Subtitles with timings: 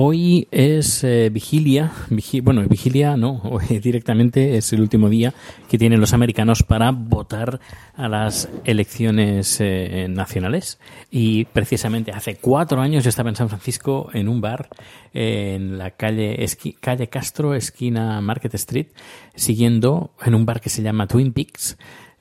[0.00, 5.34] Hoy es eh, vigilia, vigi- bueno, vigilia no, hoy directamente es el último día
[5.68, 7.58] que tienen los americanos para votar
[7.96, 10.78] a las elecciones eh, nacionales.
[11.10, 14.68] Y precisamente hace cuatro años yo estaba en San Francisco en un bar
[15.14, 16.46] eh, en la calle,
[16.80, 18.86] calle Castro, esquina Market Street,
[19.34, 21.76] siguiendo en un bar que se llama Twin Peaks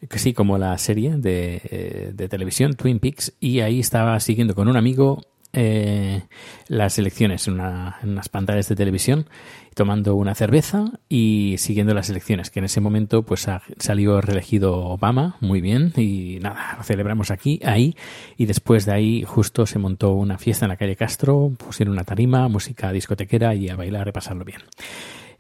[0.09, 4.53] que sí, como la serie de, eh, de televisión Twin Peaks, y ahí estaba siguiendo
[4.53, 6.23] con un amigo eh,
[6.67, 9.28] las elecciones en, una- en unas pantallas de televisión,
[9.76, 14.76] tomando una cerveza y siguiendo las elecciones, que en ese momento pues ha- salió reelegido
[14.76, 17.95] Obama, muy bien, y nada, lo celebramos aquí, ahí,
[18.38, 22.04] y después de ahí justo se montó una fiesta en la calle Castro, pusieron una
[22.04, 24.61] tarima, música discotequera y a bailar y pasarlo bien.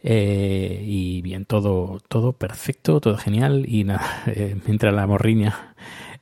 [0.03, 3.65] Eh, y bien, todo, todo perfecto, todo genial.
[3.67, 5.73] Y nada, eh, mientras la morriña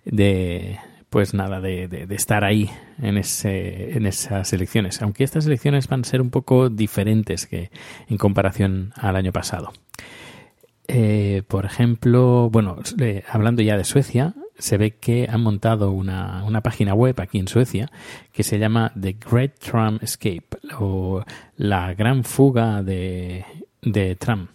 [0.06, 0.80] de,
[1.16, 2.70] pues nada, de, estar ahí
[3.02, 5.02] en, esas elecciones.
[5.02, 7.72] Aunque estas elecciones van a ser un poco diferentes que
[8.10, 9.72] en comparación al año pasado.
[10.90, 12.80] Eh, por ejemplo, bueno,
[13.30, 17.90] hablando ya de Suecia, se ve que han montado una, página web aquí en Suecia
[18.34, 21.24] que se llama The Great Trump Escape o
[21.56, 23.46] la gran fuga de,
[23.84, 24.50] de Trump.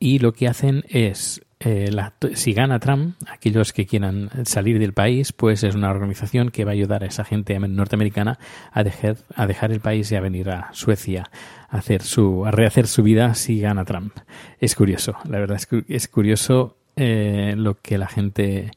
[0.00, 1.90] Y lo que hacen es, eh,
[2.34, 6.72] si gana Trump, aquellos que quieran salir del país, pues es una organización que va
[6.72, 8.38] a ayudar a esa gente norteamericana
[8.72, 11.30] a dejar, el país y a venir a Suecia
[11.68, 14.12] a, hacer su, a rehacer su vida si gana Trump.
[14.60, 15.58] Es curioso, la verdad
[15.88, 18.70] es curioso eh, lo que la gente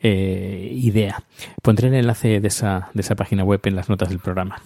[0.00, 1.22] eh, idea.
[1.62, 4.60] Pondré el enlace de esa, de esa página web en las notas del programa.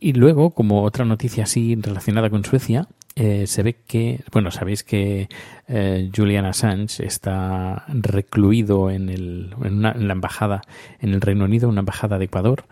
[0.00, 4.84] Y luego, como otra noticia así relacionada con Suecia, eh, se ve que, bueno, sabéis
[4.84, 5.28] que
[5.68, 10.60] eh, Julian Assange está recluido en, el, en, una- en la embajada
[11.00, 12.64] en el Reino Unido, una embajada de Ecuador,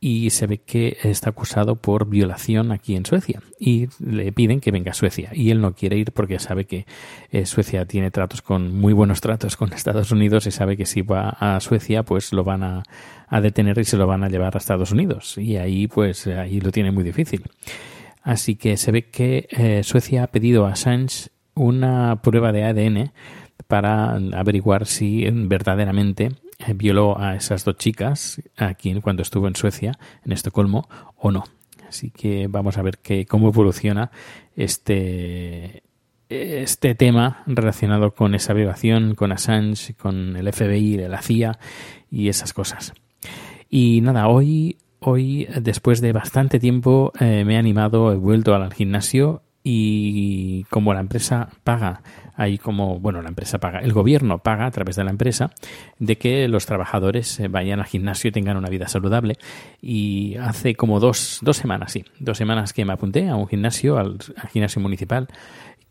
[0.00, 4.70] y se ve que está acusado por violación aquí en Suecia y le piden que
[4.70, 6.86] venga a Suecia y él no quiere ir porque sabe que
[7.32, 11.02] eh, Suecia tiene tratos con muy buenos tratos con Estados Unidos y sabe que si
[11.02, 12.84] va a Suecia pues lo van a,
[13.26, 16.60] a detener y se lo van a llevar a Estados Unidos y ahí pues ahí
[16.60, 17.42] lo tiene muy difícil
[18.22, 23.12] así que se ve que eh, Suecia ha pedido a Assange una prueba de ADN
[23.66, 29.98] para averiguar si verdaderamente eh, violó a esas dos chicas aquí cuando estuvo en Suecia,
[30.24, 31.44] en Estocolmo, o no.
[31.88, 34.10] Así que vamos a ver que, cómo evoluciona
[34.56, 35.82] este,
[36.28, 41.58] este tema relacionado con esa violación, con Assange, con el FBI, la CIA
[42.10, 42.92] y esas cosas.
[43.70, 48.72] Y nada, hoy, hoy después de bastante tiempo, eh, me he animado, he vuelto al
[48.72, 52.02] gimnasio y como la empresa paga,
[52.36, 55.50] ahí como, bueno, la empresa paga, el gobierno paga a través de la empresa
[55.98, 59.36] de que los trabajadores eh, vayan al gimnasio y tengan una vida saludable.
[59.82, 63.98] Y hace como dos, dos semanas, sí, dos semanas que me apunté a un gimnasio,
[63.98, 64.18] al,
[64.52, 65.28] gimnasio municipal,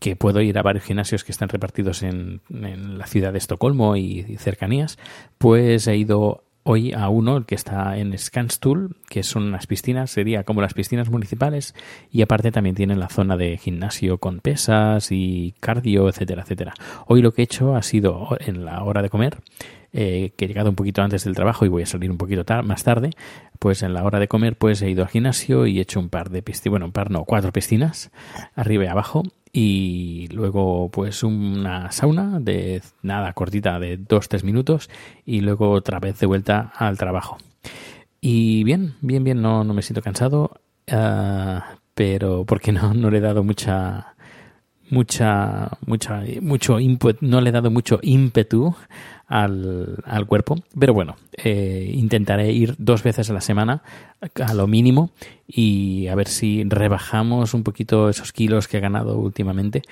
[0.00, 3.96] que puedo ir a varios gimnasios que están repartidos en, en la ciudad de Estocolmo
[3.96, 4.98] y, y cercanías,
[5.38, 10.10] pues he ido hoy a uno, el que está en Skanstull, que son unas piscinas,
[10.10, 11.74] sería como las piscinas municipales,
[12.10, 16.74] y aparte también tienen la zona de gimnasio con pesas y cardio, etcétera, etcétera.
[17.06, 19.38] Hoy lo que he hecho ha sido en la hora de comer,
[19.92, 22.44] eh, que he llegado un poquito antes del trabajo y voy a salir un poquito
[22.62, 23.10] más tarde,
[23.58, 26.10] pues en la hora de comer pues he ido al gimnasio y he hecho un
[26.10, 28.10] par de piscinas, bueno, un par no, cuatro piscinas,
[28.54, 29.22] arriba y abajo,
[29.60, 34.88] y luego pues una sauna de nada cortita de dos tres minutos
[35.26, 37.38] y luego otra vez de vuelta al trabajo.
[38.20, 43.18] Y bien bien bien no, no me siento cansado ah, pero porque no, no le
[43.18, 44.14] he dado mucha
[44.90, 48.76] mucha, mucha, mucho input, no le he dado mucho ímpetu
[49.28, 53.82] al, al cuerpo, pero bueno, eh, intentaré ir dos veces a la semana
[54.42, 55.10] a lo mínimo
[55.46, 59.82] y a ver si rebajamos un poquito esos kilos que he ganado últimamente.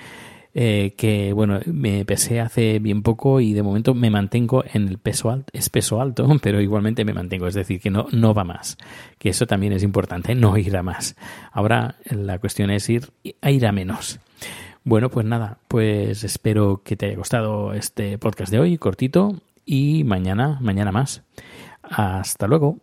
[0.59, 4.97] Eh, que bueno, me pesé hace bien poco y de momento me mantengo en el
[4.97, 8.43] peso alto, es peso alto, pero igualmente me mantengo, es decir, que no, no va
[8.43, 8.75] más,
[9.19, 11.15] que eso también es importante, no ir a más.
[11.51, 13.07] Ahora la cuestión es ir
[13.39, 14.19] a ir a menos.
[14.87, 20.05] Bueno, pues nada, pues espero que te haya gustado este podcast de hoy, cortito, y
[20.05, 21.23] mañana, mañana más.
[21.81, 22.79] Hasta luego.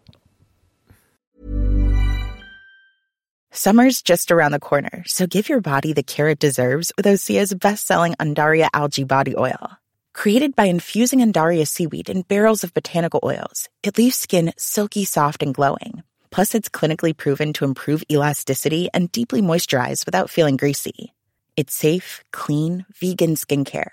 [3.50, 7.54] Summer's just around the corner, so give your body the care it deserves with Osea's
[7.54, 9.78] best-selling Andaria algae body oil.
[10.12, 15.42] Created by infusing Andaria seaweed in barrels of botanical oils, it leaves skin silky soft
[15.42, 16.02] and glowing.
[16.30, 21.14] Plus, it's clinically proven to improve elasticity and deeply moisturize without feeling greasy.
[21.56, 23.90] It's safe, clean, vegan skincare.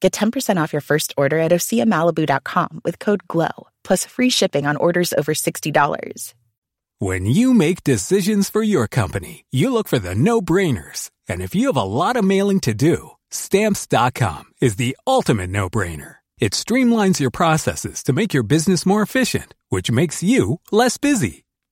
[0.00, 4.76] Get 10% off your first order at oseamalibu.com with code GLOW, plus free shipping on
[4.76, 6.34] orders over $60.
[6.98, 11.10] When you make decisions for your company, you look for the no brainers.
[11.28, 15.68] And if you have a lot of mailing to do, stamps.com is the ultimate no
[15.68, 16.16] brainer.
[16.38, 21.43] It streamlines your processes to make your business more efficient, which makes you less busy.